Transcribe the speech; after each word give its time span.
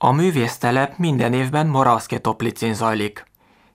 A 0.00 0.12
művésztelep 0.12 0.96
minden 0.96 1.32
évben 1.32 1.66
Moravské 1.66 2.18
Toplicin 2.18 2.74
zajlik. 2.74 3.24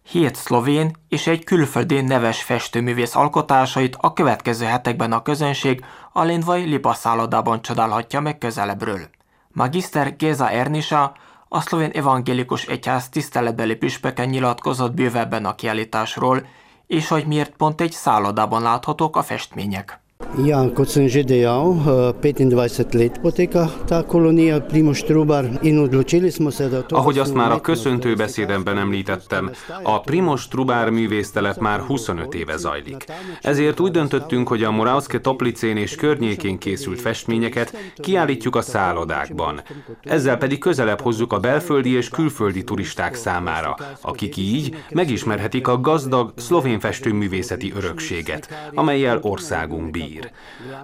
Hét 0.03 0.35
szlovén 0.35 0.96
és 1.10 1.27
egy 1.27 1.44
külföldi 1.44 2.02
neves 2.02 2.44
festőművész 2.44 3.15
alkotásait 3.15 3.98
a 3.99 4.13
következő 4.13 4.65
hetekben 4.65 5.12
a 5.12 5.21
közönség 5.21 5.86
a 6.12 6.23
Lindvai 6.23 6.63
Lipa 6.63 6.94
szállodában 6.94 7.62
csodálhatja 7.62 8.20
meg 8.20 8.38
közelebbről. 8.38 9.09
Magister 9.49 10.15
Géza 10.15 10.49
Ernisa, 10.49 11.13
a 11.47 11.62
szlovén 11.62 11.91
evangélikus 11.94 12.65
egyház 12.65 13.10
tiszteletbeli 13.10 13.76
püspöke 13.76 14.26
nyilatkozott 14.26 14.94
bővebben 14.94 15.46
a 15.46 15.55
kiállításról, 15.55 16.45
és 16.87 17.07
hogy 17.07 17.25
miért 17.25 17.55
pont 17.55 17.81
egy 17.81 17.91
szállodában 17.91 18.61
láthatók 18.61 19.15
a 19.15 19.23
festmények. 19.23 20.02
Ja, 20.34 20.65
kot 20.73 20.89
sem 20.89 21.05
že 21.05 21.21
dejal, 21.21 21.77
25 21.77 22.93
let 22.97 23.21
poteka 23.21 23.70
ta 23.86 24.02
kolonija 24.02 24.66
Primoš 24.66 25.04
Trubar 25.05 25.45
in 25.61 25.77
odločili 25.77 26.31
smo 26.31 26.52
se, 26.52 26.70
da 26.70 26.81
to... 26.81 26.95
Ahogy 26.95 27.20
azt 27.20 27.34
már 27.34 27.52
a 27.52 27.61
köszöntő 27.61 28.16
beszédemben 28.16 28.77
említettem, 28.77 29.52
a 29.84 30.02
Primoš 30.02 30.48
Trubár 30.48 30.90
művésztelet 30.90 31.59
már 31.59 31.80
25 31.80 32.34
éve 32.34 32.57
zajlik. 32.57 33.05
Ezért 33.41 33.80
úgy 33.80 33.91
döntöttünk, 33.91 34.48
hogy 34.48 34.63
a 34.63 34.71
Moravske 34.71 35.20
Toplicén 35.20 35.77
és 35.77 35.95
környékén 35.95 36.57
készült 36.57 37.02
festményeket 37.02 37.77
kiállítjuk 37.95 38.55
a 38.55 38.62
szállodákban. 38.62 39.62
Ezzel 40.04 40.38
pedig 40.38 40.59
közelebb 40.59 41.02
hozzuk 41.02 41.34
a 41.34 41.40
belföldi 41.40 41.91
és 41.95 42.09
külföldi 42.09 42.63
turisták 42.63 43.15
számára, 43.15 43.76
akik 44.02 44.38
így 44.38 44.76
megismerhetik 44.90 45.68
a 45.68 45.79
gazdag 45.79 46.34
szlovén 46.35 46.79
festőművészeti 46.79 47.73
örökséget, 47.76 48.49
amelyel 48.73 49.20
országunk 49.21 49.91
bír. 49.91 50.23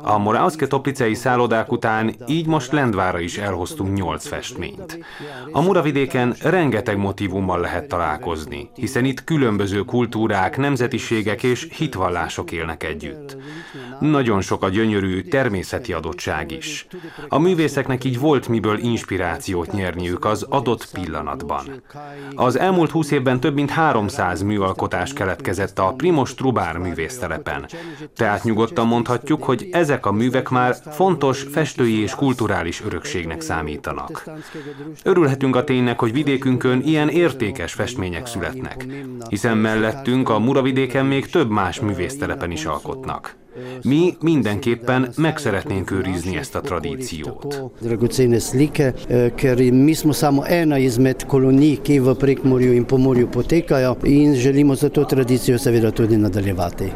A 0.01 0.17
Moravske 0.17 0.67
toplicei 0.67 1.13
szállodák 1.13 1.71
után 1.71 2.15
így 2.27 2.47
most 2.47 2.71
Lendvára 2.71 3.19
is 3.19 3.37
elhoztunk 3.37 3.93
nyolc 3.93 4.27
festményt. 4.27 4.99
A 5.51 5.61
Muravidéken 5.61 6.35
rengeteg 6.41 6.97
motivummal 6.97 7.59
lehet 7.59 7.87
találkozni, 7.87 8.69
hiszen 8.75 9.05
itt 9.05 9.23
különböző 9.23 9.81
kultúrák, 9.83 10.57
nemzetiségek 10.57 11.43
és 11.43 11.67
hitvallások 11.77 12.51
élnek 12.51 12.83
együtt. 12.83 13.37
Nagyon 13.99 14.41
sok 14.41 14.63
a 14.63 14.69
gyönyörű 14.69 15.21
természeti 15.21 15.93
adottság 15.93 16.51
is. 16.51 16.87
A 17.27 17.39
művészeknek 17.39 18.03
így 18.03 18.19
volt 18.19 18.47
miből 18.47 18.77
inspirációt 18.77 19.71
nyerniük 19.71 20.25
az 20.25 20.45
adott 20.49 20.91
pillanatban. 20.91 21.83
Az 22.35 22.59
elmúlt 22.59 22.91
húsz 22.91 23.11
évben 23.11 23.39
több 23.39 23.53
mint 23.53 23.69
300 23.69 24.41
műalkotás 24.41 25.13
keletkezett 25.13 25.79
a 25.79 25.93
Primos 25.97 26.33
Trubár 26.33 26.77
művésztelepen. 26.77 27.65
Tehát 28.15 28.43
nyugodtan 28.43 28.87
mondhatjuk, 28.87 29.28
mondhatjuk, 29.29 29.43
hogy 29.43 29.69
ezek 29.71 30.05
a 30.05 30.11
művek 30.11 30.49
már 30.49 30.75
fontos 30.91 31.41
festői 31.51 32.01
és 32.01 32.15
kulturális 32.15 32.81
örökségnek 32.85 33.41
számítanak. 33.41 34.29
Örülhetünk 35.03 35.55
a 35.55 35.63
ténynek, 35.63 35.99
hogy 35.99 36.11
vidékünkön 36.11 36.81
ilyen 36.85 37.09
értékes 37.09 37.73
festmények 37.73 38.25
születnek, 38.25 38.85
hiszen 39.29 39.57
mellettünk 39.57 40.29
a 40.29 40.39
Muravidéken 40.39 41.05
még 41.05 41.29
több 41.29 41.49
más 41.49 41.79
művésztelepen 41.79 42.51
is 42.51 42.65
alkotnak. 42.65 43.37
Mi 43.83 44.17
mindenképpen 44.21 45.09
meg 45.17 45.37
szeretnénk 45.37 45.91
őrizni 45.91 46.37
ezt 46.37 46.55
a 46.55 46.61
tradíciót. 46.61 47.71
Dragocene 47.81 48.39
slike, 48.39 48.93
ker 49.35 49.71
mi 49.71 49.93
smo 49.93 50.13
samo 50.13 50.43
ena 50.45 50.77
izmed 50.77 51.25
kolonij, 51.25 51.81
ki 51.81 51.99
v 51.99 52.15
Prekmorju 52.15 52.71
in 52.71 52.85
Pomorju 52.85 53.27
potekajo 53.27 53.97
in 54.03 54.33
želimo 54.35 54.75
za 54.75 54.89
to 54.89 55.03
tradicijo 55.03 55.57
seveda 55.57 55.91
tudi 55.91 56.17
nadaljevati. 56.17 56.91